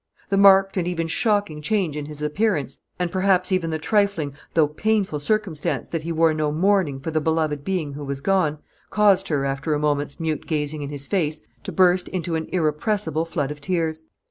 The 0.29 0.37
marked 0.37 0.77
and 0.77 0.87
even 0.87 1.05
shocking 1.05 1.61
change 1.61 1.95
in 1.95 2.07
his 2.07 2.23
appearance, 2.23 2.79
and 2.97 3.11
perhaps 3.11 3.51
even 3.51 3.69
the 3.69 3.77
trifling 3.77 4.33
though 4.55 4.67
painful 4.67 5.19
circumstance 5.19 5.87
that 5.89 6.01
he 6.01 6.11
wore 6.11 6.33
no 6.33 6.51
mourning 6.51 6.99
for 6.99 7.11
the 7.11 7.21
beloved 7.21 7.63
being 7.63 7.93
who 7.93 8.03
was 8.03 8.19
gone, 8.19 8.57
caused 8.89 9.27
her, 9.27 9.45
after 9.45 9.75
a 9.75 9.79
moment's 9.79 10.19
mute 10.19 10.47
gazing 10.47 10.81
in 10.81 10.89
his 10.89 11.05
face, 11.05 11.41
to 11.65 11.71
burst 11.71 12.07
into 12.07 12.33
an 12.33 12.47
irrepressible 12.51 13.25
flood 13.25 13.51
of 13.51 13.61
tears. 13.61 14.05